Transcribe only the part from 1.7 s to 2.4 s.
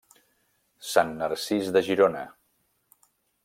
de Girona.